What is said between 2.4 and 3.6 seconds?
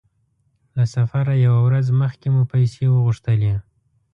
پیسې وغوښتلې.